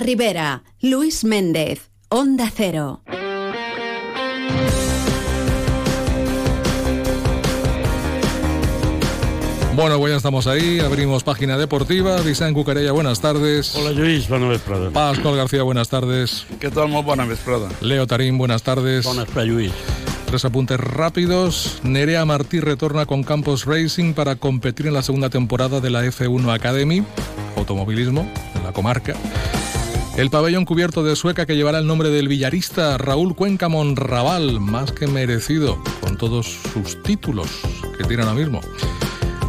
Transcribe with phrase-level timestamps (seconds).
[0.00, 3.02] Rivera, Luis Méndez, Onda Cero.
[9.74, 12.20] Bueno, pues ya estamos ahí, abrimos página deportiva.
[12.22, 13.74] Vicent Cucarella, buenas tardes.
[13.74, 14.90] Hola Lluís, bona vesprada.
[14.90, 16.46] Pascual García, buenas tardes.
[16.58, 16.88] ¿Qué tal?
[16.88, 17.68] Muy buena vesprada.
[17.82, 19.04] Leo Tarín, buenas tardes.
[19.04, 19.72] Bona vesprada, Lluís.
[20.26, 21.80] Tres apuntes rápidos.
[21.82, 26.54] Nerea Martí retorna con Campos Racing para competir en la segunda temporada de la F1
[26.54, 27.04] Academy,
[27.56, 29.14] automovilismo, en la comarca.
[30.16, 34.90] El pabellón cubierto de Sueca que llevará el nombre del villarista Raúl Cuenca Monraval, más
[34.90, 37.48] que merecido, con todos sus títulos
[37.98, 38.62] que tiene ahora mismo.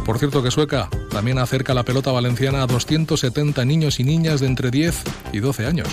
[0.04, 4.46] Por cierto que Sueca también acerca la pelota valenciana a 270 niños y niñas de
[4.46, 5.88] entre 10 y 12 años.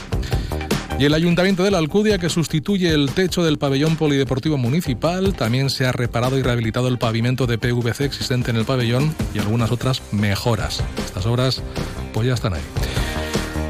[1.00, 5.70] Y el Ayuntamiento de la Alcudia, que sustituye el techo del pabellón polideportivo municipal, también
[5.70, 9.72] se ha reparado y rehabilitado el pavimento de PVC existente en el pabellón y algunas
[9.72, 10.84] otras mejoras.
[11.06, 11.64] Estas obras
[12.14, 13.05] pues ya están ahí.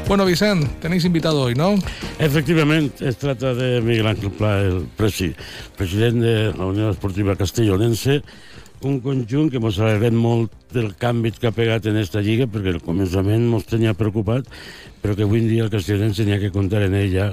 [0.06, 1.74] Bueno, Vicent, tenéis invitado hoy, ¿no?
[2.20, 5.34] Efectivament, es tracta de Miguel Ángel Pla, el presi,
[5.76, 8.22] president de la Unió Esportiva Castellonense,
[8.86, 12.76] un conjunt que mos alegrem molt del canvi que ha pegat en esta lliga, perquè
[12.76, 14.46] al començament mos tenia preocupat,
[15.02, 17.32] però que avui en dia el Castellonense n'hi ha que comptar en ella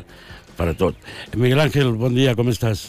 [0.58, 0.98] per a tot.
[1.38, 2.88] Miguel Ángel, bon dia, com estàs?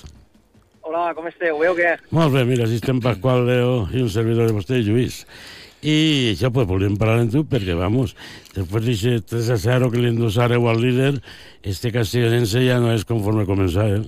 [0.81, 1.61] Hola, com esteu?
[1.61, 1.99] Veu què?
[2.09, 5.27] Molt bé, mira, si estem Pasqual, Leo i un servidor de vostè, Lluís.
[5.85, 8.15] I això, pues, volíem parlar amb tu perquè, vamos,
[8.57, 11.19] després d'aquest 3 a 0 que li endossareu al líder,
[11.63, 14.03] este castellonense ja no és conforme començar, eh?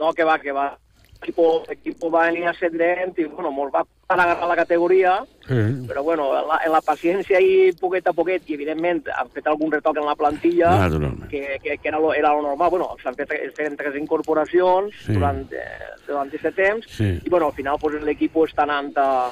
[0.00, 0.72] No, que va, que va.
[1.20, 5.54] Equipo, equipo va venir ascendent i, bueno, mos va para agarrar la categoria, Sí.
[5.86, 9.46] però, bueno, en la, en la paciència i poquet a poquet, i evidentment han fet
[9.46, 11.28] algun retoc en la plantilla, Naturalment.
[11.28, 12.70] que, que, que era, lo, era lo normal.
[12.70, 15.12] Bueno, s'han fet, es feien tres incorporacions Sí.
[15.12, 17.18] durant, eh, durant aquest temps, Sí.
[17.24, 19.30] i, bueno, al final pues, l'equip està anant a,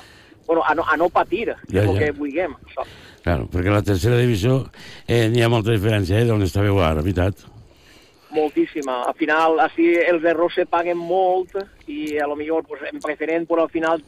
[0.48, 1.98] bueno, a, no, a no patir, Ja, el ja.
[2.00, 2.56] que vulguem.
[2.66, 2.82] Això.
[3.22, 4.64] Claro, perquè la tercera divisió
[5.06, 7.44] eh, n'hi ha molta diferència, eh, d'on estàveu ara, veritat?
[8.30, 9.04] moltíssima.
[9.08, 11.54] Al final, així els errors se paguen molt
[11.88, 14.02] i a lo millor pues, en preferent però al final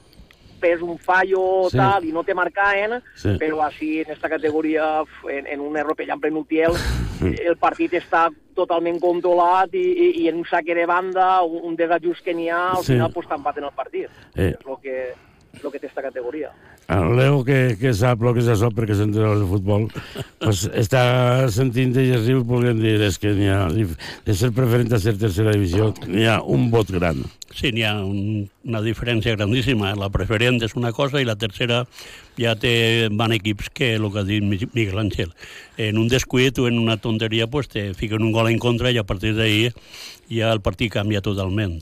[0.61, 1.79] fes un fallo Sí.
[1.79, 3.31] tal i no te marcaen, Sí.
[3.41, 6.73] però així en esta categoria, en, en un error per exemple en Utiel,
[7.49, 11.77] el partit està totalment controlat i, i, i en un saque de banda, un, un
[11.77, 12.93] desajust que n'hi ha, al Sí.
[12.93, 14.11] final pues, t'empaten el partit.
[14.37, 14.51] Eh.
[14.53, 15.15] És el que,
[15.63, 16.51] lo que té esta categoria.
[16.91, 19.85] El Leo, que, que sap el que és això perquè s'entera de futbol,
[20.41, 21.03] pues, està
[21.53, 25.17] sentint i es riu perquè dir és que n'hi ha, de ser preferent a ser
[25.21, 27.21] tercera divisió, n'hi ha un vot gran.
[27.51, 29.93] Sí, n'hi ha un, una diferència grandíssima.
[29.99, 31.83] La preferent és una cosa i la tercera
[32.39, 35.35] ja té, van equips que, el que ha dit Mi- Miguel Ángel,
[35.77, 38.99] en un descuit o en una tonteria pues, te fiquen un gol en contra i
[38.99, 39.75] a partir d'ahir
[40.31, 41.81] ja el partit canvia totalment.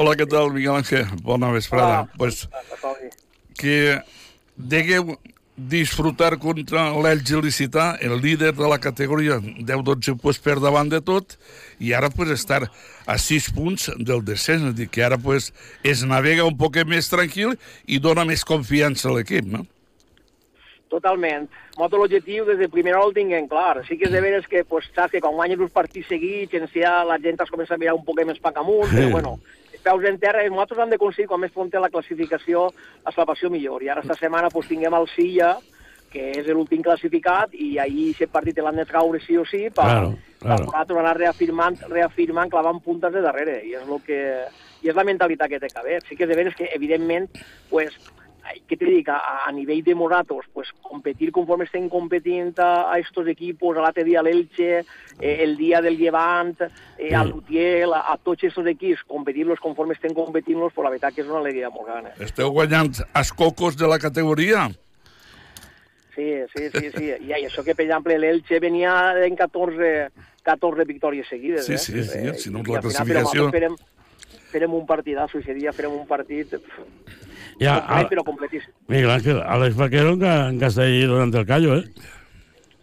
[0.00, 1.06] Hola, ¿qué tal, Miguel Ángel?
[1.24, 2.02] Bona vesprada.
[2.02, 2.12] Hola.
[2.16, 2.48] Pues
[3.58, 4.00] que
[4.54, 5.16] degueu
[5.56, 11.34] disfrutar contra l'Elx Licità, el líder de la categoria 10-12 pues, per davant de tot,
[11.82, 12.70] i ara pues, estar
[13.10, 15.50] a 6 punts del descens, és dir, que ara pues,
[15.82, 19.66] es navega un poc més tranquil i dona més confiança a l'equip, no?
[20.94, 21.50] Totalment.
[21.74, 23.82] Nosaltres l'objectiu des de primera hora el tinguem clar.
[23.90, 27.00] Sí que és de veres que, pues, saps que quan guanyes uns partits seguits, ja
[27.02, 29.40] la gent es comença a mirar un poc més pac amunt, però bueno,
[29.88, 32.68] peus en terra, i nosaltres hem d'aconseguir, quan més pronte la classificació,
[33.06, 33.82] la salvació millor.
[33.82, 35.56] I ara esta setmana pues, tinguem el Silla,
[36.12, 39.88] que és l'últim classificat, i ahir aquest partit l'han de traure sí o sí, per,
[39.88, 40.70] Claro, claro.
[40.72, 44.20] per tornar reafirmant, reafirmant, clavant puntes de darrere, i és, lo que,
[44.84, 46.00] i és la mentalitat que té que haver.
[46.08, 47.28] Sí que és de veres que, evidentment,
[47.72, 47.96] pues,
[48.66, 49.08] ¿qué te dic?
[49.08, 53.80] A, a nivell de Moratos, pues competir conforme estén competint a, a estos equipos, a
[53.84, 54.84] l'altre dia l'Elche,
[55.20, 56.56] eh, el dia del Llevant,
[56.98, 61.14] eh, al Lutiel, a, a tots estos equips, competir-los conforme estén competint-los, pues la veritat
[61.14, 62.06] que és una alegria molt gran.
[62.10, 62.14] Eh?
[62.28, 64.68] Esteu guanyant els cocos de la categoria?
[66.14, 67.12] Sí, sí, sí, sí.
[67.28, 70.08] I, això que, per exemple, l'Elche venia en 14,
[70.42, 71.66] 14 victòries seguides.
[71.66, 71.78] Sí, eh?
[71.78, 73.76] sí, sí, Eh, si no, la classificació- farem,
[74.50, 76.56] farem un partidazo, i ese dia farem un partit
[77.58, 78.72] complet, a, però completíssim.
[78.88, 81.84] Miguel Ángel, Alex Vaquero està ahí donant el callo, eh?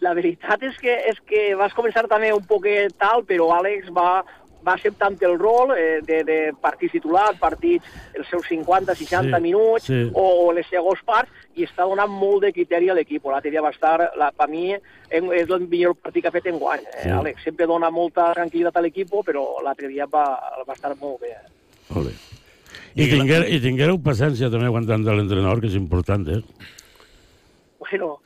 [0.04, 4.20] La veritat és que, és que vas començar també un poquet tal, però Àlex va,
[4.66, 9.88] va acceptant el rol eh, de, de partit titular, partits els seus 50-60 Sí, minuts
[9.88, 10.02] sí.
[10.12, 13.24] o, o les segons parts i està donant molt de criteri a l'equip.
[13.32, 16.46] L'altre dia va estar, la, per mi, en, és el millor partit que ha fet
[16.52, 16.84] en guany.
[16.92, 17.10] Eh, Sí.
[17.16, 20.26] Àlex sempre dona molta tranquil·litat a l'equip, però l'altre dia va,
[20.68, 21.32] va estar molt bé.
[21.96, 22.12] Ole.
[22.96, 26.40] I, tinguer, I tinguereu paciència també aguantant de l'entrenador, que és important, eh?
[27.78, 28.18] Bueno,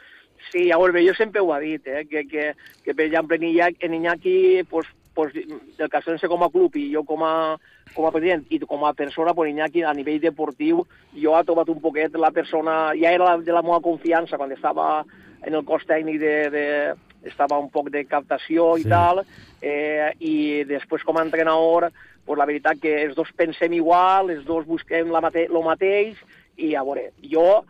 [0.52, 2.52] sí, a veure, jo sempre ho he dit, eh, que, que,
[2.84, 4.36] que per exemple, en Iñaki, en Iñaki
[4.70, 7.58] pues, pues, del Castellonse com a club i jo com a,
[7.94, 10.86] com a president i com a persona, pues, Iñaki, a nivell deportiu,
[11.18, 14.54] jo he trobat un poquet la persona, ja era la, de la meva confiança quan
[14.54, 15.04] estava
[15.44, 16.66] en el cos tècnic de, de,
[17.26, 18.88] estava un poc de captació i Sí.
[18.88, 19.24] tal,
[19.60, 21.90] eh, i després com a entrenador,
[22.26, 26.18] pues la veritat que els dos pensem igual, els dos busquem la mate lo mateix,
[26.60, 27.62] i a veure, jo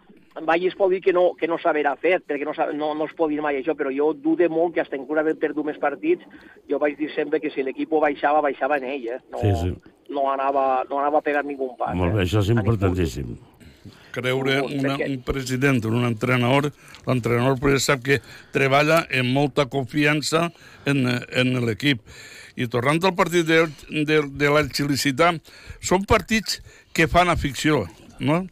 [0.46, 3.14] mai es pot dir que no, que no s'haverà fet, perquè no, no, no es
[3.18, 6.22] pot dir mai això, però jo dude molt que hasta inclús haver perdut més partits,
[6.70, 9.20] jo vaig dir sempre que si l'equip baixava, baixava en ell, eh?
[9.32, 9.94] No, Sí, sí.
[10.08, 11.96] no, anava, no anava a pegar ningú pas.
[11.98, 12.26] Molt bé, eh?
[12.28, 13.36] això és importantíssim.
[14.10, 16.70] creure una, un president, un entrenador,
[17.06, 18.20] l'entrenador sap que
[18.52, 20.48] treballa amb molta confiança
[20.86, 22.00] en, en l'equip.
[22.56, 25.34] I tornant al partit de, de, de l'Elx-Licità,
[25.82, 26.60] són partits
[26.96, 27.84] que fan afició,
[28.18, 28.44] no?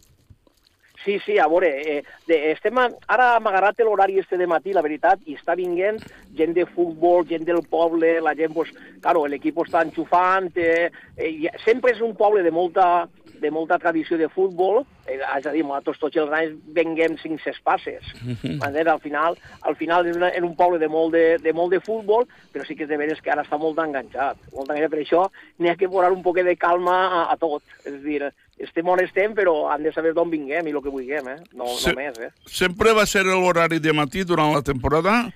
[1.04, 4.74] Sí, sí, a veure, eh, de, estem a, ara hem agarrat l'horari este de matí,
[4.76, 5.96] la veritat, i està vinguent
[6.36, 11.48] gent de futbol, gent del poble, la gent, pues, claro, l'equip està enxufant, eh, eh,
[11.64, 13.08] sempre és un poble de molta,
[13.40, 17.40] de molta tradició de futbol, eh, és a dir, nosaltres tots els anys venguem cinc
[17.44, 18.04] ses passes.
[18.42, 18.86] M'entens?
[18.92, 21.80] Al final, al final és, una, és un poble de molt de, de molt de
[21.80, 24.36] futbol, però sí que és de veres que ara està molt enganxat.
[24.54, 25.24] Molt enganxat, per això
[25.58, 27.62] n'hi ha que posar un poquet de calma a, a tot.
[27.84, 28.22] És a dir,
[28.58, 31.38] estem on estem, però han de saber d'on vinguem i el que vulguem, eh?
[31.54, 31.90] No, Sí.
[31.92, 32.30] no més, eh?
[32.46, 35.28] Sempre va ser l'horari de matí durant la temporada?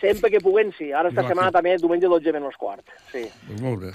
[0.00, 0.92] Sempre que puguem, sí.
[0.92, 2.84] Ara esta setmana també, diumenge 12 menys quart.
[3.12, 3.26] Sí.
[3.46, 3.90] Pues molt bé.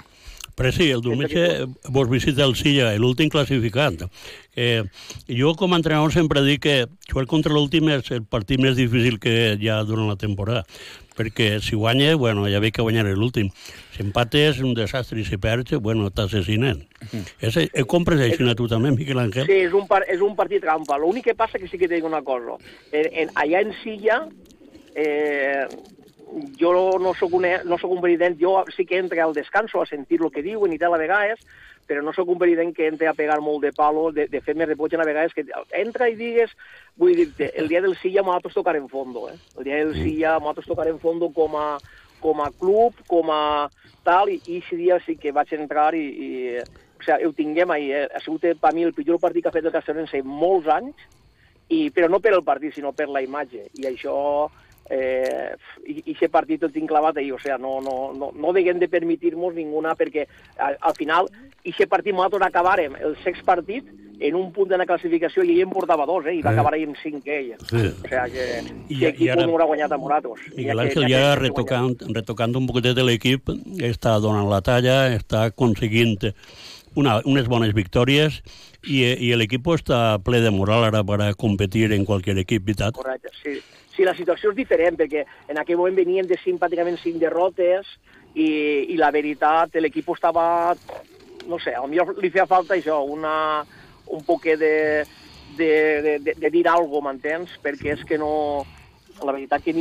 [0.56, 4.06] Però sí, el diumenge vos visita el Silla, l'últim classificat.
[4.56, 4.84] Eh,
[5.28, 6.76] jo, com a entrenador, sempre dic que
[7.10, 10.64] jugar contra l'últim és el partit més difícil que hi ha durant la temporada.
[11.16, 13.48] Perquè si guanya, bueno, ja ve que guanyaré l'últim.
[13.96, 16.82] Si empates, un desastre, i si perds, bueno, t'assassinen.
[17.40, 19.48] És, eh, compres així a tu també, Miquel Ángel?
[19.48, 20.98] Sí, és un, par és un partit trampa.
[21.00, 22.58] L'únic que passa que sí que dic una cosa.
[22.92, 24.22] En, en, allà en Silla,
[24.94, 25.64] eh,
[26.58, 29.86] jo no sóc, un, no sóc un verident, jo sí que entre al descanso a
[29.86, 31.40] sentir el que diuen i tal a vegades,
[31.86, 34.56] però no sóc un verident que entre a pegar molt de palo, de, de fer
[34.58, 35.46] més repoig a vegades, que
[35.78, 36.50] entra i digues,
[36.98, 39.38] vull dir-te, el dia del Silla nosaltres tocarem fondo, eh?
[39.56, 41.76] El dia del Silla nosaltres tocarem fondo com a,
[42.20, 43.68] com a club, com a
[44.02, 47.92] tal, i, ese dia sí que vaig entrar i, i o sigui, ho tinguem ahir,
[47.94, 48.06] eh?
[48.10, 51.06] ha sigut per mi el pitjor partit que ha fet el Castellonense en molts anys,
[51.68, 53.66] i, però no per el partit, sinó per la imatge.
[53.78, 54.16] I això,
[54.90, 55.54] eh,
[55.86, 58.88] i, aquest partit el tinc clavat ahir, o sigui, no, no, no, no deguem de
[58.88, 60.26] permitir-nos ninguna, perquè
[60.58, 61.30] al, al final,
[61.64, 63.84] i aquest partit nosaltres acabàrem el sex partit
[64.18, 66.54] en un punt de la classificació i ell en portava dos, eh, i va Eh.
[66.54, 67.50] acabar ahí en cinc ell.
[67.68, 67.82] Sí.
[68.04, 70.40] O sea que I- i equip ara- no haurà guanyat a Moratos.
[70.56, 75.44] Miguel Ángel ja que retocant, retocant un poquet de l'equip, està donant la talla, està
[75.50, 76.32] aconseguint
[76.94, 78.40] una, unes bones victòries
[78.88, 82.94] i, i l'equip està ple de moral ara per a competir en qualsevol equip, veritat?
[82.96, 83.58] Correcte, sí.
[83.96, 87.88] Sí, la situació és diferent, perquè en aquell moment venien de cinc, pràcticament cinc derrotes,
[88.36, 90.76] i, i la veritat, l'equip estava,
[91.48, 91.88] no sé, potser
[92.20, 93.64] li feia falta això, una,
[94.12, 94.74] un poquet de,
[95.56, 95.70] de,
[96.04, 97.60] de, de, de dir alguna cosa, m'entens?
[97.62, 98.64] Perquè és que no...
[99.24, 99.72] La veritat que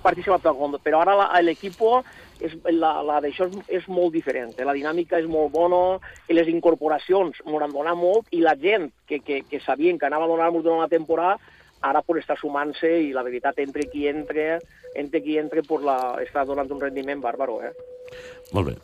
[0.00, 1.82] partit se va pel fondo, però ara l'equip
[2.40, 4.64] és, la, la d'això és, és molt diferent, eh?
[4.64, 5.98] la dinàmica és molt bona,
[6.32, 10.08] i les incorporacions m'ho han donat molt, i la gent que, que, que sabien que
[10.08, 11.36] anava a donar-nos durant la temporada,
[11.82, 14.58] ara pues, està sumant-se i la veritat, entre qui entre,
[14.98, 17.60] entre qui entre, pues, la, està donant un rendiment bàrbaro.
[17.62, 17.72] Eh?
[18.52, 18.74] Molt bé.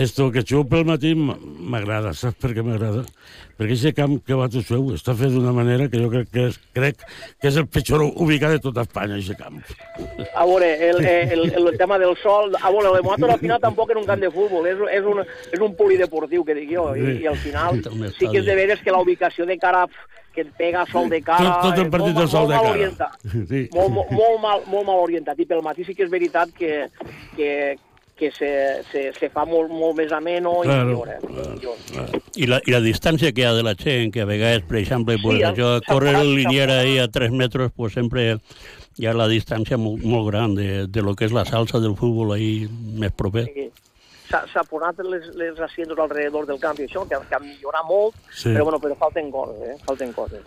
[0.00, 3.02] Esto que xup pel matí m'agrada, saps per què m'agrada?
[3.58, 6.46] Perquè aquest camp que va tu seu està fet d'una manera que jo crec que
[6.48, 9.60] és, crec que és el pitjor ubicat de tota Espanya, aquest camp.
[10.32, 12.56] A veure, el, el, el, el tema del sol...
[12.56, 15.20] A veure, el Moator al final tampoc en un camp de futbol, és, és, un,
[15.52, 17.82] és un polideportiu, que dic jo, i, i al final
[18.16, 19.84] sí que és de veres que la ubicació de cara
[20.34, 21.44] que et pega sol de cara...
[21.60, 22.74] Tot- tot el és partit del sol de cara.
[22.74, 23.16] Orientat.
[23.30, 23.62] Sí.
[23.74, 25.38] Molt, molt, molt, mal, molt mal orientat.
[25.38, 26.88] I pel matí sí que és veritat que,
[27.36, 27.50] que,
[28.16, 28.50] que se,
[28.90, 31.08] se, se fa molt, molt més ameno i Claro, millor.
[31.08, 31.18] Eh?
[31.26, 32.20] claro, Millor.
[32.36, 34.78] I la, I la distància que hi ha de la gent, que a vegades, per
[34.80, 35.52] exemple, Sí, pues, s'ha
[35.88, 38.38] córrer parat, el liniera ahí a 3 metres, pues sempre
[39.00, 41.94] hi ha la distància molt, molt gran de, de lo que és la salsa del
[41.96, 42.68] futbol ahí
[43.00, 43.46] més proper.
[43.52, 43.68] Sí.
[44.32, 48.16] S'ha posat les, les asientos alrededor del camp i això, que, que ha millorat molt,
[48.32, 48.48] Sí.
[48.50, 49.76] però, bueno, però falten coses, eh?
[49.86, 50.40] Falten coses.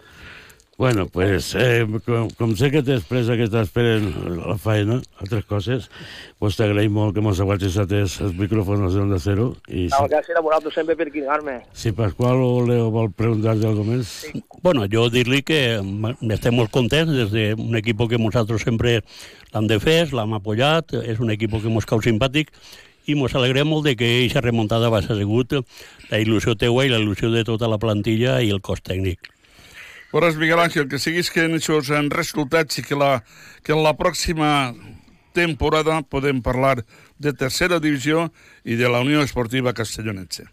[0.77, 4.09] Bueno, pues, eh, com, com sé que després que t'esperen
[4.41, 5.85] la feina, altres coses,
[6.37, 9.45] pues t'agraïm molt que mos aguantis atès els micròfons d'Onda Cero.
[9.71, 11.61] I No, si, gràcies a vosaltres sempre per cridar-me.
[11.71, 14.11] si Pasqual o Leo vol preguntar-te alguna més...
[14.25, 14.43] Sí.
[14.65, 15.61] Bueno, jo dir-li que
[16.35, 18.97] estem molt contents des d'un equip que nosaltres sempre
[19.53, 22.51] l'hem defès, l'hem apoyat, és un equip que mos cau simpàtic
[23.05, 25.53] i mos alegrem molt de que aquesta remuntada va ser sigut
[26.09, 29.31] la il·lusió teua i la il·lusió de tota la plantilla i el cos tècnic.
[30.13, 33.19] Veuràs, Miguel Ángel, que siguis que en aquests en resultats i que, la,
[33.63, 34.73] que en la pròxima
[35.35, 36.77] temporada podem parlar
[37.19, 38.29] de tercera divisió
[38.63, 40.47] i de la Unió Esportiva Castellonense.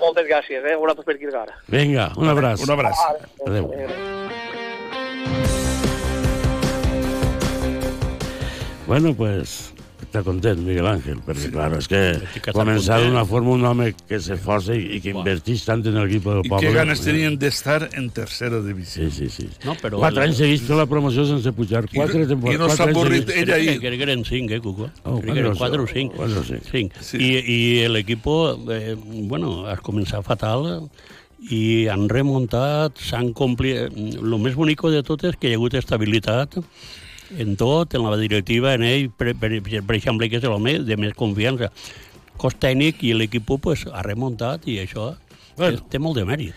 [0.00, 0.74] Moltes gràcies, eh?
[0.74, 1.46] A vosaltres per cridar.
[1.70, 2.64] Vinga, un abraç.
[2.66, 2.96] Un abraç.
[3.46, 3.68] Adéu.
[8.86, 9.72] Bueno, pues
[10.10, 12.00] està content, Miguel Ángel, perquè, clar, és que
[12.50, 15.22] començar d'una forma un home que s'esforça i, i que Buah.
[15.22, 16.66] invertix tant en l'equip del I poble.
[16.66, 19.06] que ganes tenien d'estar en tercera divisió.
[19.06, 19.46] Sí, sí, sí.
[19.64, 20.00] No, però...
[20.02, 21.84] Quatre anys seguits fent la promoció sense pujar.
[21.94, 22.58] Quatre I temporades.
[22.60, 23.44] no s'ha quatre avorrit seguits.
[23.44, 23.76] ell ahir.
[23.84, 24.90] Crec que eren cinc, eh, Cuco?
[25.04, 26.16] Oh, Crec que eren quatre o cinc.
[26.18, 26.58] Bueno, sí.
[26.72, 26.98] Cinc.
[27.06, 27.22] Sí.
[27.22, 28.26] I, I l'equip,
[28.74, 28.96] eh,
[29.30, 30.66] bueno, has començat fatal
[31.54, 33.94] i han remuntat, s'han complit...
[33.94, 36.58] El més bonic de tot és que hi ha hagut estabilitat
[37.38, 40.96] en tot, en la directiva, en ell, per, per, per exemple, que és l'home de
[41.00, 41.70] més confiança.
[42.40, 45.14] Cos tècnic i l'equip pues, ha remuntat i això
[45.60, 45.76] Bueno.
[45.76, 45.88] bueno.
[45.90, 46.54] té molt de mèrit.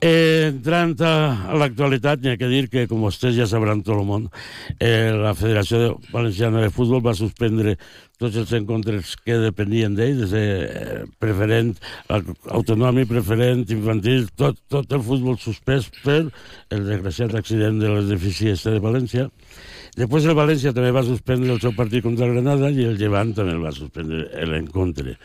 [0.00, 1.12] Eh, entrant a,
[1.56, 4.26] l'actualitat, n'hi ha que dir que, com vostès ja sabran tot el món,
[4.76, 7.76] eh, la Federació Valenciana de Futbol va suspendre
[8.20, 11.72] tots els encontres que depenien d'ell, des de eh, preferent,
[12.12, 16.20] au- autonòmic, preferent, infantil, tot, tot el futbol suspès per
[16.74, 19.30] el desgraciat accident de l'edifici este de València.
[19.96, 23.32] Després el València també va suspendre el seu partit contra el Granada i el Llevant
[23.32, 25.16] també el va suspendre l'encontre.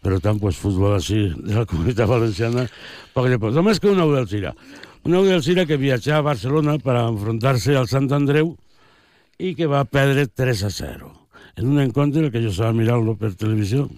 [0.00, 2.64] Per tant, pues, futbol així de la comunitat valenciana,
[3.12, 3.52] poc de poc.
[3.52, 4.54] Només que un nou del Cira.
[5.04, 8.54] Un nou del Cira que viatjà a Barcelona per a enfrontar-se al Sant Andreu
[9.40, 11.10] i que va perdre 3 a 0.
[11.60, 13.88] En un encontre que jo estava mirant-lo per televisió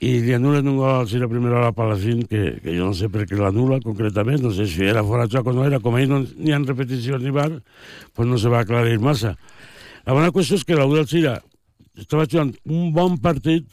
[0.00, 2.94] i li anulen un gol al Cira primera hora a Palacín que, que jo no
[2.94, 5.96] sé per què l'anula concretament, no sé si era fora joc o no era, com
[5.96, 7.48] ahir no n'hi ha repeticions ni bar,
[8.12, 9.36] pues no se va aclarir massa.
[10.04, 11.38] La bona qüestió és que l'U del Cira
[11.96, 13.66] estava jugant un bon partit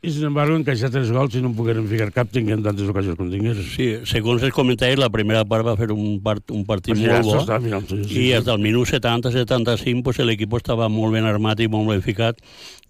[0.00, 3.18] i, sin embargo, encaixar tres gols i no en pogueren ficar cap tinguent tantes ocasions
[3.18, 3.58] com tingués.
[3.72, 7.26] Sí, segons els comentaris, la primera part va fer un, part, un partit Pues molt
[7.26, 7.34] bo.
[7.34, 8.28] s'estava mirant, sí, sí, I sí.
[8.36, 12.38] des del minut 70-75 pues, l'equip estava molt ben armat i molt ben ficat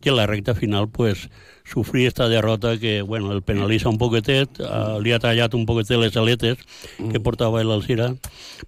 [0.04, 1.30] i en la recta final pues,
[1.64, 5.98] sofrir esta derrota que bueno, el penalitza un poquetet, uh, li ha tallat un poquetet
[5.98, 6.60] les aletes
[6.98, 8.12] que portava l'Alcira,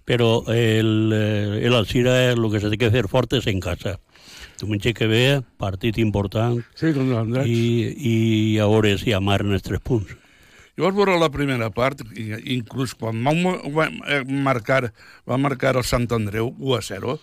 [0.05, 3.99] però el, eh, l'Alcira el que s'ha de fer fort és en casa.
[4.61, 7.49] Diumenge que ve, partit important, Sí, com l'Andrés.
[7.49, 8.15] i, i
[8.61, 10.13] a veure si amaren els tres punts.
[10.77, 13.33] Jo vaig veure la primera part, i inclús quan va,
[13.75, 14.93] va eh, marcar,
[15.27, 17.17] va marcar el Sant Andreu 1 a 0,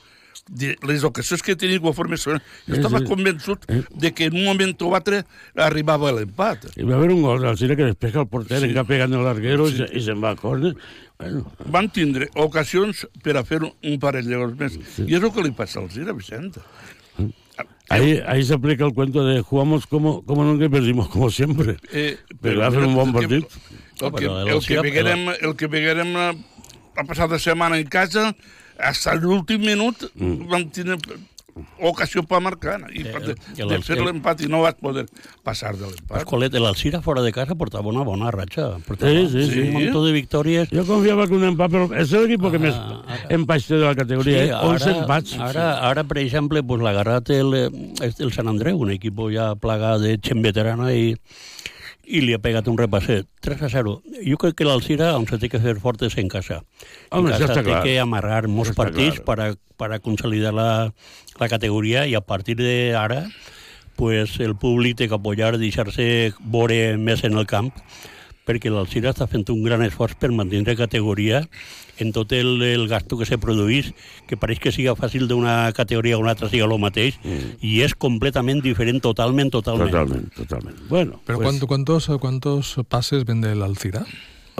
[0.48, 3.04] de les ocasions que tenia conforme són, jo Sí, estava sí.
[3.06, 3.82] convençut Eh.
[3.94, 5.24] de que en un moment o altre
[5.54, 6.66] arribava l'empat.
[6.76, 8.66] Hi va haver un gol del Cira que despeja el porter, sí.
[8.70, 9.82] encara pegant el larguero sí.
[9.92, 10.74] i, i se'n va a córner.
[11.18, 14.78] Bueno, Van tindre ocasions per a fer un parell de gols més.
[14.94, 15.02] Sí.
[15.08, 16.56] I és el que li passa al Zira, Vicent.
[17.88, 21.76] ahí, ahí se aplica el cuento de jugamos como, como nunca y perdimos como siempre.
[21.92, 23.46] Eh, Però va fer un bon partit.
[24.00, 26.32] El que, el el que Cira- veguérem, el que veguérem eh,
[26.96, 28.34] la passada setmana en casa,
[28.78, 30.46] fins a l'últim minut Mm.
[30.48, 30.96] vam tenir
[31.82, 34.60] ocasió per marcar i Eh, per el- de, el- de fer el- l'empat i no
[34.62, 35.06] vas poder
[35.42, 36.18] passar de l'empat.
[36.22, 38.78] Pasqualet, l'Alcira fora de casa portava una bona ratxa.
[38.86, 39.60] Portava Sí, sí, sí.
[39.62, 40.70] Un muntó de victòries.
[40.70, 43.74] Yo confiaba que un empate, pero es el equipo que Ah, més ara- empats té
[43.74, 44.52] de la categoria, eh?
[44.54, 45.34] 11 empats.
[45.36, 47.70] Ara, ara, per exemple, pues, l'ha agarrat el, eh,
[48.20, 51.16] el Sant Andreu, un equip ja plagat de gent veterana i,
[52.08, 53.28] i li ha pegat un repasset.
[53.44, 53.94] 3 a 0.
[54.24, 56.62] Jo crec que l'Alcira, on se té que fer fort és en casa.
[57.10, 57.82] Home, en casa està té clar.
[57.84, 59.26] que amarrar molts està partits clar.
[59.28, 60.70] para, para consolidar la,
[61.40, 63.26] la categoria i a partir d'ara
[63.98, 67.72] pues, el públic té que apoyar, deixar-se veure més en el camp
[68.48, 71.42] perquè l'Alcira està fent un gran esforç per mantenir categoria
[72.00, 73.92] en tot el, el gasto que se produís,
[74.30, 77.58] que pareix que siga fàcil d'una categoria a una altra siga el mateix, Mm.
[77.60, 79.90] i és completament diferent, totalment, totalment.
[79.90, 80.76] Totalment, totalment.
[80.88, 84.06] Bueno, Pero pues, ¿cuánto- ¿cuántos, ¿cuántos pases vende el Alcira?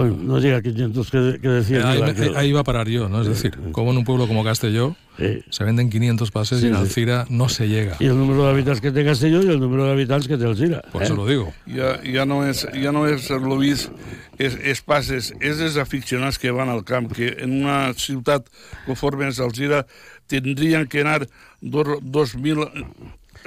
[0.04, 1.88] No diga 500 que, que decía.
[1.90, 2.36] ahí, Miguel Ángel.
[2.36, 3.20] ahí iba a parar yo, ¿no?
[3.22, 5.42] Es decir, como en un pueblo como Castelló Sí.
[5.50, 6.80] se venden 500 pases Sí, y en sí.
[6.80, 7.96] Alcira no se llega.
[7.98, 10.44] Y el número de habitantes que té Castelló y el número de habitantes que té
[10.44, 10.80] el Cira.
[10.92, 11.52] Por eso lo digo.
[11.66, 13.90] Ja, ja, no és, ja no és el Luis,
[14.38, 18.46] és, és passes, és els aficionats que van al camp, que en una ciutat
[18.86, 19.86] conforme és Alzira
[20.28, 21.26] tindrien que anar
[21.60, 22.58] dos, dos mil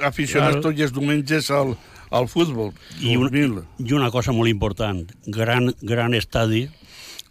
[0.02, 0.68] aficionats Claro.
[0.68, 1.76] tots els diumenges al,
[2.12, 2.70] al futbol.
[3.00, 3.32] I, un.
[3.80, 6.66] I una cosa molt important, gran, gran estadi,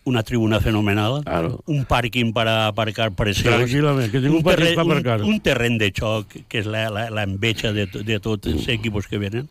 [0.03, 1.59] una tribuna fenomenal, Claro.
[1.69, 5.19] un pàrquing per a aparcar preciós, Tranquil·lament, que tinc un partit per aparcar.
[5.21, 8.65] un, un terreny de xoc, que és la, la, la enveja de, de tots els
[8.73, 9.45] equipos que venen,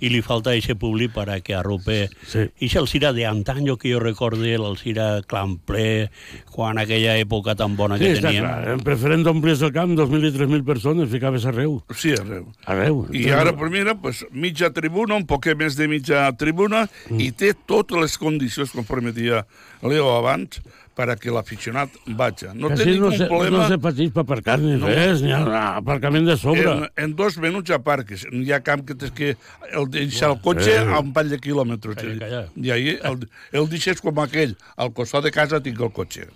[0.00, 2.46] i li falta ese públic para que arrope Sí.
[2.60, 6.10] i el Alcira de antaño que jo recorde l'Alcira clan ple
[6.50, 8.68] quan aquella època tan bona Sí, que està teníem clar.
[8.74, 11.82] En preferent d'omplies el camp, 2.000 i 3.000 persones, ficaves arreu.
[11.94, 12.46] Sí, arreu.
[12.64, 13.06] Arreu.
[13.12, 17.20] I ara, pues mira, pues, mitja tribuna, un poquet més de mitja tribuna, Mm.
[17.20, 19.46] i té totes les condicions, conforme deia
[19.82, 20.60] Leo abans,
[21.00, 22.52] per a que l'aficionat vaja.
[22.52, 23.62] No té no ningú se, problema...
[23.62, 24.90] no se pateix per aparcar ni No.
[24.90, 26.66] res, ni aparcament de sobre.
[26.68, 28.26] En, en dos minuts aparques.
[28.28, 29.30] Hi ha camp que tens que
[29.72, 30.84] el deixar el cotxe Eh.
[30.84, 31.96] a un parell de quilòmetres.
[31.96, 32.42] Calla, calla.
[32.60, 33.24] I ahir el,
[33.56, 34.52] el deixes com aquell.
[34.76, 36.28] Al costat de casa tinc el cotxe.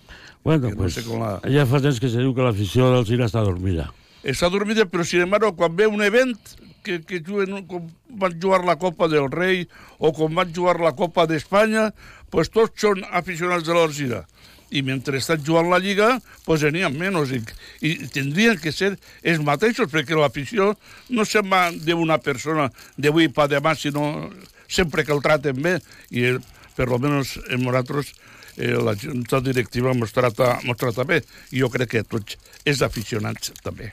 [0.45, 2.91] Bueno, que no pues, sé com la- ja fa temps que se diu que l'afició
[2.95, 3.91] del Cira està dormida.
[4.25, 6.39] està dormida, però sin embargo, quan ve un event
[6.83, 9.67] que, que juguen, com van jugar la Copa del Rei
[9.99, 11.91] o com van jugar la Copa d'Espanya,
[12.33, 14.23] pues tots són aficionats de l'Alzira.
[14.71, 17.31] I mentre estan jugant la Lliga, pues n'hi ha menys.
[17.37, 17.43] I,
[17.87, 20.73] I tindrien que ser els mateixos, perquè l'afició
[21.11, 24.31] no se'n va d'una persona d'avui per demà, sinó
[24.69, 25.77] sempre que el traten bé.
[26.11, 26.39] I eh,
[26.75, 28.15] per lo menos en nosaltres
[28.57, 31.21] eh, la junta directiva ens trata, mos trata bé.
[31.53, 33.93] I jo crec que tots els aficionats també.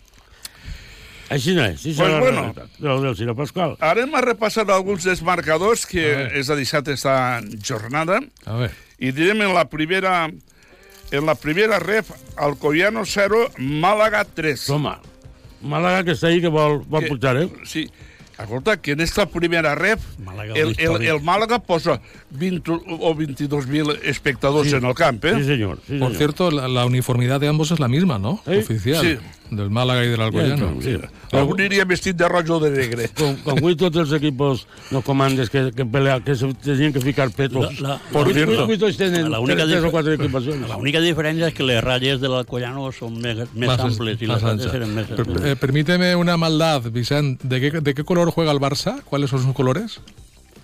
[1.32, 1.80] Així no és.
[1.80, 2.54] Sí, Pues bueno.
[2.80, 3.78] Del, del senyor Pasqual.
[3.80, 6.32] Ara hem repassat alguns dels marcadors que veure.
[6.42, 7.13] és a deixat esta
[7.63, 8.72] jornada A ver.
[9.00, 10.25] i direm en la primera
[11.12, 14.65] en la primera ref Alcoyano 0, Màlaga 3.
[14.65, 15.00] Toma,
[15.62, 17.50] Màlaga que està ahí que vol Que- pujar, eh?
[17.65, 17.89] Sí,
[18.39, 20.00] escolta, que en esta primera ref
[20.56, 20.75] el,
[21.22, 22.01] Màlaga posa
[22.32, 24.75] 20 o 22.000 espectadors Sí.
[24.75, 25.36] en el camp, eh?
[25.38, 25.80] Sí, senyor.
[25.88, 28.41] Sí, Por cierto, la, la uniformidad de ambos es la misma, ¿no?
[28.46, 29.01] Oficial.
[29.06, 29.18] Sí.
[29.51, 30.81] Del Málaga y del Alcoyano.
[30.81, 30.96] Sí.
[31.34, 33.10] Algú aniria vestit de roig o de negre.
[33.17, 34.62] Com, com avui tots els equipos
[34.96, 37.81] no comandes que, que, pelea, que se tenien que ficar petos.
[37.81, 38.63] La- la- Por Avui- cierto.
[38.63, 40.70] avui tenen La única tres, tres o quatre equipacions.
[40.70, 44.27] La única diferència és que les ratlles de l'Alcoyano són més, més Más- amples i
[44.27, 45.08] más les altres eren més...
[45.08, 47.41] Per- eh, permíteme una maldad, Vicent.
[47.43, 49.01] ¿De qué, ¿De qué color juega el Barça?
[49.03, 50.00] ¿Cuáles son sus colores?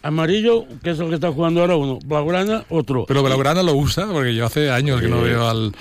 [0.04, 2.00] Amarillo, que es el que está jugando ahora uno.
[2.06, 3.06] Blaugrana, otro.
[3.08, 5.24] Pero Blaugrana lo usa, porque yo hace años que no Sí.
[5.26, 5.74] veo al,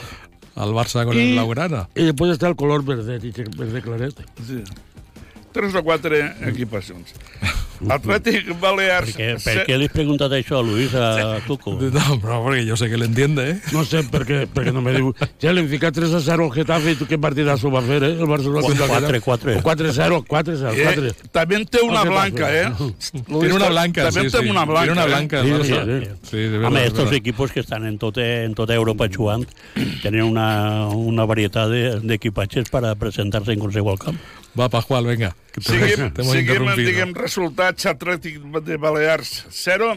[0.57, 1.87] al Barça con el Blaugrana.
[1.95, 3.21] I després està el color verde,
[3.57, 4.23] verde claret.
[4.49, 4.63] Sí.
[5.57, 7.15] Tres o quatre equipacions.
[7.89, 9.13] Atlètic Balears...
[9.13, 11.75] Per què, per què li has preguntat això a Luis, a Tuco?
[11.81, 13.57] No, pero porque yo sé que le entiende, ¿eh?
[13.73, 15.13] No sé per què, perquè no me diu...
[15.43, 18.03] Ja li hem ficat 3 a 0 al Getafe i tu què partidazo va fer,
[18.05, 18.13] eh?
[18.17, 19.21] El Barcelona contra el Getafe.
[19.27, 19.57] 4-4.
[19.57, 21.11] O 4-0, 4-0, 4.
[21.11, 22.67] Eh, també en té una blanca, eh?
[23.27, 24.51] Tiene una blanca, També sí, en té sí.
[24.51, 24.87] una blanca.
[24.87, 25.13] Tiene una eh?
[25.15, 25.43] blanca.
[25.43, 26.31] Sí, sí, sí.
[26.31, 29.47] Sí, de verdad, Home, de estos equipos que estan en tota, en tota Europa jugant
[30.03, 34.19] tenen una, una varietat de- d'equipatges per a presentar-se en qualsevol camp.
[34.57, 35.35] Va, Pascual, venga.
[35.61, 37.13] Seguim, seguim diguem,
[37.67, 39.97] resultats Atlètic de Balears 0,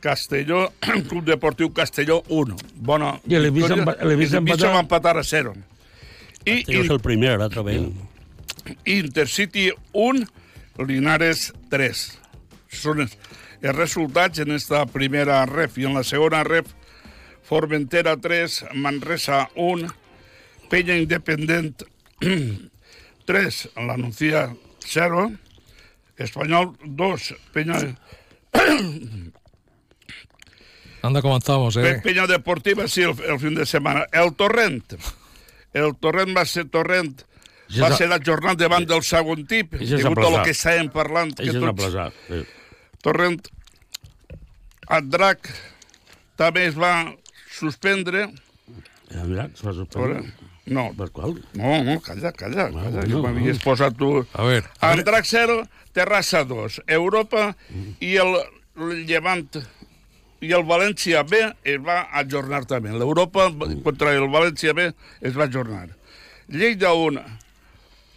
[0.00, 0.72] Castelló,
[1.08, 2.56] Club Deportiu Castelló 1.
[2.76, 3.34] Bona I
[3.80, 5.54] empa- I l'Eivissa empatar- empatar a 0.
[6.46, 7.74] I, Castelló és el primer, bé.
[8.84, 10.26] i Intercity 1,
[10.86, 12.04] Linares 3.
[12.68, 13.16] Són els,
[13.62, 15.78] els resultats en esta primera ref.
[15.78, 16.66] I en la segona ref,
[17.46, 19.86] Formentera 3, Manresa 1,
[20.68, 21.82] Peña Independent
[23.24, 25.32] 3, la Nucía 0,
[26.16, 27.76] Espanyol 2, Peña,
[31.02, 31.20] Anda,
[31.82, 32.00] Pe- ¿eh?
[32.02, 34.06] Peña Deportiva, sí, el, el fin de setmana.
[34.12, 34.82] El Torrent,
[35.72, 37.14] el Torrent va ser Torrent,
[37.68, 40.88] Això va ser la jornada davant del segon tip, és degut a lo que estàvem
[40.94, 41.82] parlant, que és tots.
[42.28, 42.40] Sí.
[43.02, 43.40] Torrent,
[44.96, 45.50] el Drac
[46.38, 46.92] també es va
[47.58, 48.28] suspendre.
[49.12, 50.22] Ja, mira, se va suspendre.
[50.66, 51.34] No, Per qual?
[51.54, 53.64] no, no, calla, calla, Ah, calla, jo m'havies no.
[53.64, 54.26] posat tu...
[54.34, 54.64] A ver.
[54.80, 57.54] Andrac 0, Terrassa 2, Europa
[58.00, 58.34] i el,
[58.76, 59.46] el Llevant
[60.44, 62.90] i el València B es va ajornar també.
[62.92, 63.48] L'Europa
[63.84, 64.90] contra el València B
[65.22, 65.88] es va ajornar.
[66.48, 67.22] Lleida 1,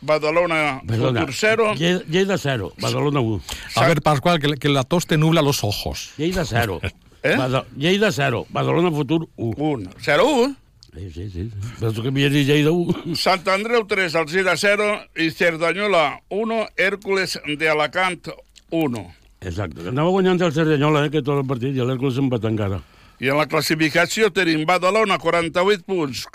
[0.01, 1.21] Badalona Perdona.
[1.21, 3.41] Futur 0, Lleida, Lleida 0, Badalona 1.
[3.75, 6.11] A ver, Pascual, que, que la tos te nubla los ojos.
[6.17, 6.79] Lleida 0.
[7.21, 7.35] Eh?
[7.35, 9.55] Bada, Lleida 0, Badalona Futur 1.
[9.57, 10.55] 1, 0-1,
[10.93, 11.51] Sí, sí, sí.
[11.79, 13.15] Tu que m'hi Lleida 1.
[13.15, 14.89] Sant Andreu 3, Alzira 0
[15.21, 18.31] i Cerdanyola 1, Hèrcules de Alacant
[18.71, 19.03] 1.
[19.41, 19.85] Exacte.
[19.91, 22.81] Anava guanyant el Cerdanyola, eh, que tot el partit, i l'Hèrcules empat encara.
[23.19, 26.25] I en la classificació tenim Badalona, 48 punts,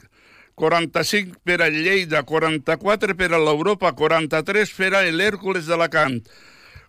[0.55, 6.21] 45 per a Lleida, 44 per a l'Europa, 43 per a l'Hèrcules d'Alacant,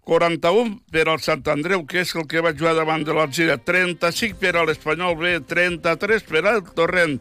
[0.05, 4.37] 41 per al Sant Andreu, que és el que va jugar davant de l'Alzira, 35
[4.37, 7.17] per a l'Espanyol B, 33 per al Torrent,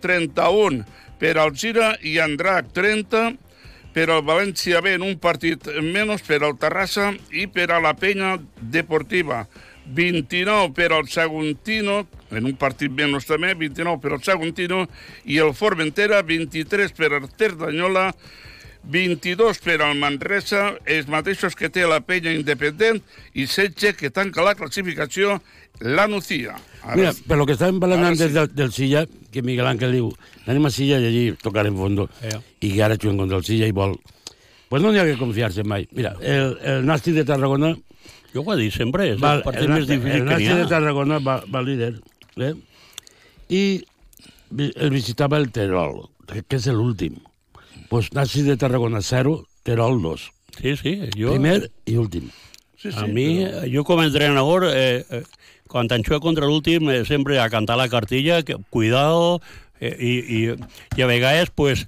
[0.00, 0.84] 31
[1.18, 3.32] per al Gira i Andrac, 30
[3.94, 7.94] per al València B en un partit menys per al Terrassa i per a la
[7.98, 9.46] Penya Deportiva.
[9.88, 14.82] 29 per al Saguntino, en un partit menys també, 29 per al Saguntino,
[15.24, 18.10] i el Formentera, 23 per al Cerdanyola,
[18.88, 23.02] 22 per al Manresa, els mateixos que té la Penya Independent,
[23.34, 25.38] i 16 que tanca la classificació
[25.84, 26.56] la Nucía.
[26.82, 28.36] Ara, Mira, per lo que estàvem parlant Ara antes sí.
[28.38, 30.08] del, del Silla, que Miguel Ángel diu,
[30.46, 32.38] anem a Silla i allí tocar en fondo, Eh.
[32.64, 33.98] i que ara juguen contra el Silla i vol...
[34.68, 35.86] Pues no n'hi ha que confiar-se mai.
[35.96, 37.70] Mira, el, el Nasti de Tarragona
[38.34, 40.36] Jo ho he dit sempre, és va, el partit el, més el, difícil el que
[40.36, 40.72] n'hi Nasti de ha.
[40.74, 41.94] Tarragona va, va líder,
[42.36, 42.52] eh?
[43.48, 43.62] i
[44.58, 47.16] el visitava el Terol, que, que és l'últim.
[47.88, 50.32] Pues Nasti de Tarragona 0, Terol 2.
[50.60, 51.32] Sí, sí, jo...
[51.32, 52.30] Primer i últim.
[52.76, 55.22] sí, A mi, jo com a entrenador, eh, eh,
[55.68, 59.40] quan en juega contra l'últim, eh, sempre a cantar la cartilla, que, cuidado,
[59.80, 60.40] eh, i, i,
[60.96, 61.86] i a vegades, pues,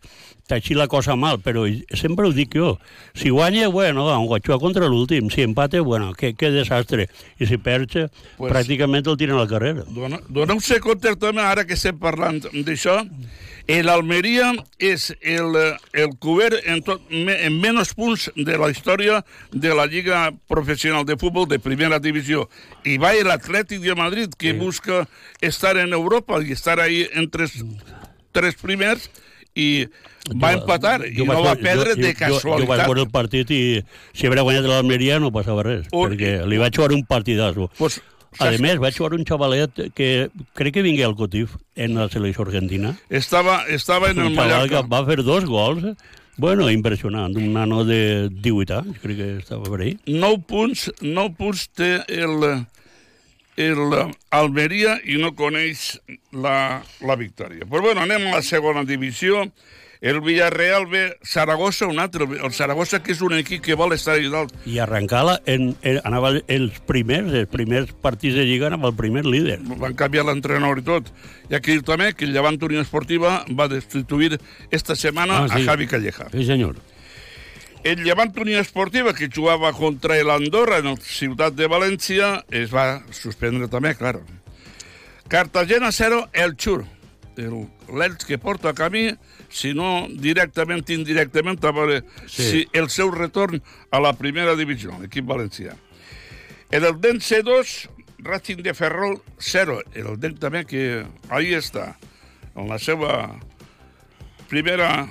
[0.56, 1.64] així la cosa mal, però
[1.96, 2.74] sempre ho dic jo.
[3.14, 5.30] Si guanya, bueno, han guanyat contra l'últim.
[5.30, 7.08] Si empate, bueno, que, que desastre.
[7.38, 9.86] I si perds, pues, pràcticament el tiren a la carrera.
[9.88, 13.00] Dona, Doneu-se compte també, ara que estem parlant d'això,
[13.84, 14.50] l'Almeria
[14.82, 15.54] és el,
[15.94, 19.20] el cobert en, tot, en menys punts de la història
[19.52, 22.48] de la Lliga Professional de Futbol de Primera Divisió.
[22.84, 24.58] I va l'Atlètic de Madrid, que sí.
[24.58, 25.06] busca
[25.40, 27.46] estar en Europa i estar ahí entre
[28.32, 29.10] tres primers,
[29.58, 29.86] i
[30.30, 32.46] va empatar i no va perdre jo, de casualitat.
[32.46, 33.62] Jo, jo vaig veure el partit i
[34.12, 37.70] si hagués guanyat l'Almeria no passava res, un, perquè li vaig jugar un partidazo.
[37.78, 38.00] Pues,
[38.38, 42.46] a més, vaig jugar un xavalet que crec que vingué al Cotif en la selecció
[42.46, 42.94] argentina.
[43.10, 44.84] Estava, estava en el Mallorca.
[44.86, 45.96] va fer dos gols.
[46.40, 49.96] Bueno, impressionant, un nano de 18 anys, crec que estava per ahí.
[50.06, 52.46] 9 punts, 9 punts té el,
[53.56, 55.98] el Almeria i no coneix
[56.32, 57.66] la, la victòria.
[57.66, 59.48] Però bueno, anem a la segona divisió.
[60.00, 62.24] El Villarreal ve Saragossa, un altre.
[62.24, 64.54] El Saragossa, que és un equip que vol estar allà dalt.
[64.64, 69.26] I arrencar-la, en, en, anava els primers, els primers partits de Lliga amb el primer
[69.28, 69.58] líder.
[69.82, 71.10] Van canviar l'entrenador i tot.
[71.52, 74.38] I aquí també que el Llevant Unió Esportiva va destituir
[74.70, 75.60] esta setmana ah, sí.
[75.60, 76.30] a Javi Calleja.
[76.32, 76.80] Sí, senyor.
[77.82, 83.00] El Llevant Unió Esportiva, que jugava contra l'Andorra en la ciutat de València, es va
[83.16, 84.18] suspendre també, clar.
[85.32, 86.82] Cartagena 0, el Xur.
[87.40, 89.06] L'Elx que porta a camí
[89.48, 92.44] si no directament, indirectament, a veure sí.
[92.44, 95.72] si el seu retorn a la primera divisió, l'equip valencià.
[96.70, 97.88] En el DEN C2,
[98.20, 99.80] Racing de Ferrol 0.
[99.96, 101.94] El DEN també que ahí està,
[102.52, 103.40] en la seva
[104.52, 105.08] primera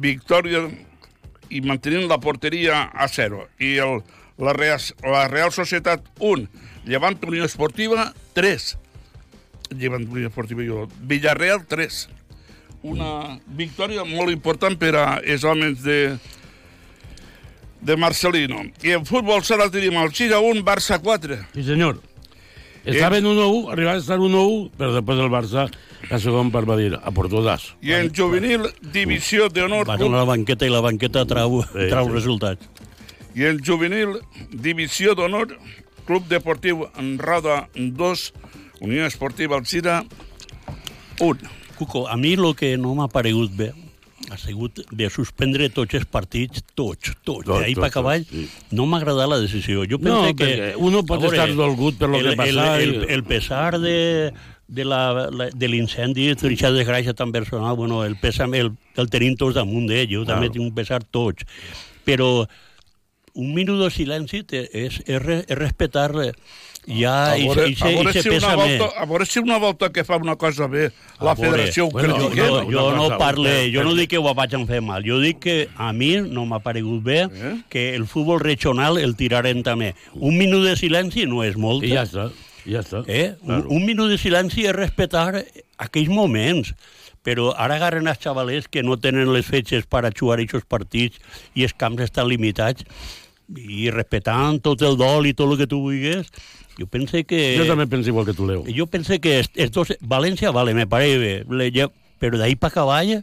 [0.00, 0.64] victòria
[1.50, 3.46] i mantenint la porteria a 0.
[3.58, 4.02] I el,
[4.38, 6.48] la, Real, la Real Societat 1,
[6.88, 8.68] Llevant Unió Esportiva 3.
[9.76, 12.06] Llevant Unió Esportiva i Villarreal 3
[12.82, 16.16] una victòria molt important per a els homes de,
[17.80, 18.62] de Marcelino.
[18.82, 21.40] I en futbol sala tenim el Gira 1, Barça 4.
[21.54, 21.98] Sí, senyor.
[22.88, 25.66] Estava en 1-1, arribava a estar 1-1, però després el Barça,
[26.08, 27.66] la segon part va dir, a por todas.
[27.84, 29.84] I en juvenil, divisió d'honor...
[29.88, 32.14] Va a la banqueta i la banqueta trau, sí, trau sí.
[32.16, 32.86] resultats.
[33.36, 34.16] I en juvenil,
[34.50, 35.58] divisió d'honor,
[36.08, 38.24] Club Deportiu en Roda 2,
[38.80, 40.00] Unió Esportiva Alcira
[41.20, 41.56] 1.
[41.76, 43.72] Cuco, a mi el que no m'ha paregut bé
[44.30, 48.44] ha sigut de suspendre tots els partits, tots, tots, tot, d'ahir per cavall, sí.
[48.76, 49.86] no m'ha agradat la decisió.
[49.88, 50.74] Jo no, que...
[50.76, 52.68] Uno pot veure, estar dolgut per lo el, que passa.
[52.82, 53.98] El, el, el pesar de,
[54.68, 59.36] de la, la, de l'incendi, aquesta desgràcia tan personal, bueno, el, pesa, el, el tenim
[59.40, 60.36] tots damunt d'ell, jo claro.
[60.36, 61.48] també tinc un pesar tots.
[62.08, 62.46] Però
[63.38, 66.10] un minut de silenci és, és, és respectar
[66.88, 69.90] ja, a veure, i, i, a, veure si una volta, a veure si una volta
[69.92, 70.88] que fa una cosa bé
[71.20, 72.48] la veure, federació ho bueno, critiquem.
[72.48, 75.56] Jo, jo no parle, jo no dic que ho vaig fer mal, jo dic que
[75.76, 77.54] a mi no m'ha paregut bé eh?
[77.68, 79.94] que el futbol regional el tirarem també.
[80.14, 81.84] Un minut de silenci no és molt.
[81.84, 82.30] I ja està,
[82.64, 83.04] ja està.
[83.06, 83.34] Eh?
[83.44, 83.68] Claro.
[83.68, 85.28] Un, un minut de silenci és respectar
[85.78, 86.72] aquells moments
[87.28, 91.18] però ara agarren els xavalers que no tenen les fetges per a jugar aquests partits
[91.58, 92.86] i els camps estan limitats
[93.56, 96.28] i respectant tot el dol i tot el que tu vulguis,
[96.78, 97.40] jo pense que...
[97.58, 98.64] Jo també penso igual que tu, Leo.
[98.70, 99.96] Jo pense que estos...
[100.00, 101.88] València, vale, me parece bé,
[102.18, 103.20] però d'ahir pa cavall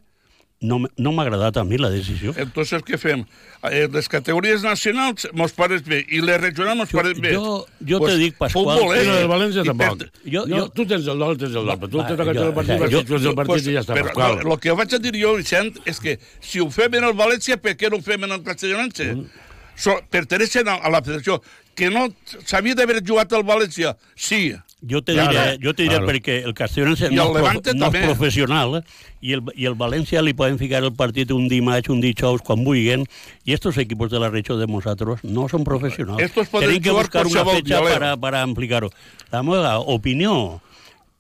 [0.66, 2.34] no, no m'ha agradat a mi la decisió.
[2.42, 3.26] Entonces, què fem?
[3.70, 7.34] Eh, les categories nacionals mos pareix bé i les regionals mos pareix bé.
[7.36, 8.80] Jo, jo pues, te dic, Pasqual...
[8.80, 9.06] Futbol, eh?
[9.22, 10.06] el València tampoc.
[10.24, 12.52] Jo, jo, no, tu tens el dol, tens el dol, però tu tens el jo,
[12.56, 14.44] partit, jo, jo, el partit pues, i ja està, però, Pasqual.
[14.46, 17.60] El que vaig a dir jo, Vicent, és que si ho fem en el València,
[17.62, 19.12] per què no ho fem en el Castellonense?
[19.14, 19.44] Mm
[19.76, 21.42] so, pertenecen a, a la federació,
[21.76, 22.08] que no
[22.46, 24.56] s'havia d'haver jugat al València, sí.
[24.86, 26.08] Jo te diré, claro, jo te diré claro.
[26.12, 28.82] perquè el Castellonense no, el prof, no és professional eh?
[29.24, 32.62] i, el, i el València li poden ficar el partit un dimarts, un dijous, quan
[32.68, 33.08] vulguin,
[33.50, 36.22] i estos equipos de la regió de nosaltres no són professionals.
[36.22, 38.92] Estos Tenim que buscar una fecha para, para amplicar-ho.
[39.32, 40.62] La meva opinió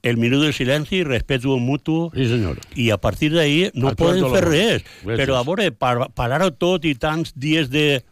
[0.06, 2.60] el minut de silenci, respeto mutu, sí, senyor.
[2.78, 4.86] i a partir d'ahir no poden fer res.
[5.02, 8.04] Però a veure, par parar-ho tot i tants dies de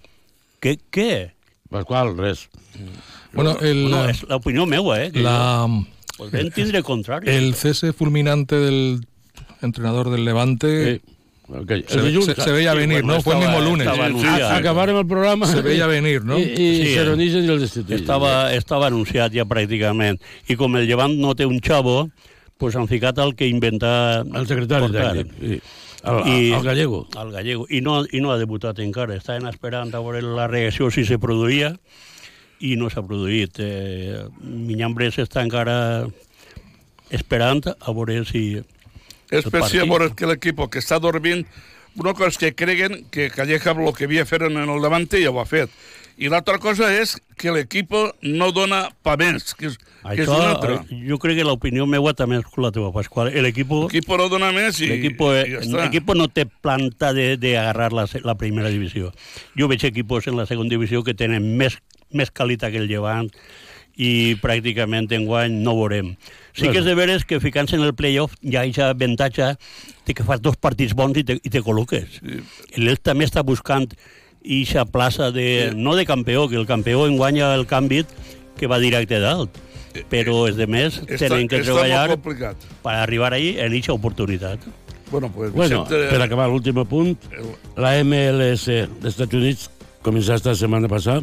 [0.58, 0.80] què?
[0.90, 1.14] què?
[1.74, 2.48] Pasqual, res.
[3.34, 5.10] Bueno, el, no, és l'opinió meva, eh?
[5.18, 5.66] la,
[6.20, 7.32] podem tindre el contrari.
[7.34, 9.02] El cese fulminante del
[9.62, 10.76] entrenador del Levante...
[10.94, 11.02] Sí.
[11.46, 11.84] Okay.
[11.88, 13.22] Se, se, se, veía venir, sí, ¿no?
[13.22, 13.86] Fue el mismo lunes.
[13.86, 15.46] Acabaron el programa.
[15.46, 16.40] Se veía venir, ¿no?
[16.40, 17.98] I, i sí, Seronisen i el destituït.
[18.00, 20.22] Estava, estava anunciat ja pràcticament.
[20.48, 22.08] I com el llevant no té un xavo,
[22.58, 24.24] pues han ficat el que inventa...
[24.24, 25.36] El secretari tècnic.
[25.42, 25.60] Sí.
[26.04, 27.08] El, I, el gallego.
[27.20, 27.68] El gallego.
[27.70, 29.16] I no, I no ha debutat encara.
[29.16, 31.74] Estaven esperant a veure la reacció si se produïa
[32.64, 33.60] i no s'ha produït.
[33.64, 35.78] Eh, Minyambres està encara
[37.14, 38.62] esperant a veure si...
[39.34, 41.42] És per si a veure que l'equip que està dormint
[41.96, 45.32] una cosa és que creguen que Calleja el que havia fet en el Levante ja
[45.32, 45.70] ho ha fet.
[46.18, 50.52] I l'altra cosa és que l'equip no dona pa més, que és, que és una
[50.52, 50.76] altra.
[50.90, 53.32] eh, yo creo que la opinión meva també és la teva, Pascual.
[53.34, 57.14] El equipo, L'equip no dona més i, equipo, i eh, ja equipo no té planta
[57.14, 59.12] de, de agarrar la, la primera divisió.
[59.58, 61.80] Jo veig equipos en la segona divisió que tenen més,
[62.12, 63.32] més qualitat que el llevant
[63.94, 66.16] i pràcticament enguany no veurem.
[66.54, 69.54] Sí que és de veres que ficant-se en el playoff hi ha aquesta avantatge
[70.06, 72.22] de que fas dos partits bons i te, i te col·loques.
[72.78, 73.90] L'Elx també està buscant
[74.44, 78.04] ixa plaça de, no de campió, que el campió enguanya el canvi
[78.60, 79.56] que va directe dalt.
[80.10, 84.60] Però els demés Està, tenen que treballar per arribar ahí en aquesta oportunitat.
[85.12, 87.14] Bueno, pues, Bueno, Vicente, per acabar l'últim punt,
[87.78, 89.68] la MLS dels Estats Units
[90.02, 91.22] començà esta setmana passada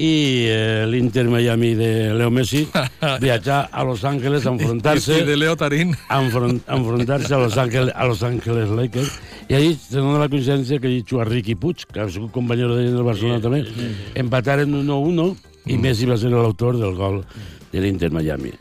[0.00, 2.62] i eh, l'Inter Miami de Leo Messi
[3.20, 5.92] viatjar a Los Ángeles a Y enfrontar-se de Leo Tarín.
[6.08, 9.12] a enfron- a enfrontar-se a Los Ángeles, a Los Ángeles Lakers
[9.50, 12.76] i allí se dona la coincidència que allí juga Ricky Puig, que ha sigut companyero
[12.78, 13.64] d'ell en el Barcelona també,
[14.14, 15.28] empataren 1-1
[15.74, 17.20] i Messi va ser l'autor del gol
[17.72, 18.52] de l'Inter Miami.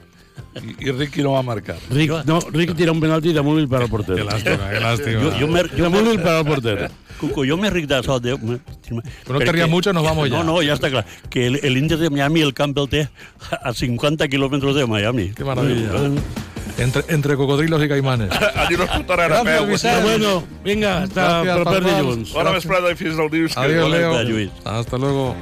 [0.59, 1.75] i, i Ricky no va marcar.
[1.93, 4.15] Rick, no, Rick tira un penalti damunt il per al porter.
[4.17, 5.21] Qué lástima, qué lástima.
[5.21, 6.89] Jo, jo me, jo Damunt il per al porter.
[7.19, 8.19] Cuco, yo me d'això.
[8.19, 8.59] De, me,
[9.29, 10.37] no te rías mucho, nos vamos ya.
[10.37, 11.05] No, no, ya está claro.
[11.29, 13.09] Que el, el Inter de Miami, el camp el té
[13.51, 15.31] a 50 kilómetros de Miami.
[15.35, 15.91] Qué maravilla.
[16.77, 18.29] Entre, entre cocodrilos y caimanes.
[18.55, 19.65] Allí no fotaran a peu.
[19.67, 20.01] Vicent.
[20.03, 21.83] Bueno, vinga, hasta Gràcies, Pasqual.
[21.83, 22.31] dilluns.
[22.33, 23.55] Bona vesprada i fins al dilluns.
[23.55, 23.89] ve.
[23.89, 24.23] Leo.
[24.23, 24.51] Lluís.
[24.63, 25.35] Hasta luego.